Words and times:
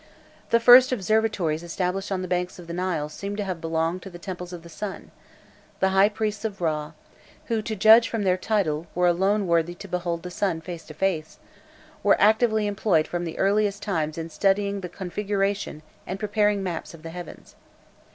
The 0.49 0.59
first 0.59 0.91
observatories 0.91 1.61
established 1.61 2.11
on 2.11 2.23
the 2.23 2.27
banks 2.27 2.57
of 2.57 2.65
the 2.65 2.73
Nile 2.73 3.07
seem 3.07 3.35
to 3.35 3.43
have 3.43 3.61
belonged 3.61 4.01
to 4.01 4.09
the 4.09 4.17
temples 4.17 4.51
of 4.51 4.63
the 4.63 4.67
sun; 4.67 5.11
the 5.79 5.89
high 5.89 6.09
priests 6.09 6.43
of 6.43 6.57
Râ 6.57 6.93
who, 7.49 7.61
to 7.61 7.75
judge 7.75 8.09
from 8.09 8.23
their 8.23 8.35
title, 8.35 8.87
were 8.95 9.05
alone 9.05 9.45
worthy 9.45 9.75
to 9.75 9.87
behold 9.87 10.23
the 10.23 10.31
sun 10.31 10.59
face 10.59 10.85
to 10.85 10.95
face 10.95 11.37
were 12.01 12.19
actively 12.19 12.65
employed 12.65 13.05
from 13.05 13.25
the 13.25 13.37
earliest 13.37 13.83
times 13.83 14.17
in 14.17 14.31
studying 14.31 14.81
the 14.81 14.89
configuration 14.89 15.83
and 16.07 16.19
preparing 16.19 16.63
maps 16.63 16.95
of 16.95 17.03
the 17.03 17.11
heavens. 17.11 17.53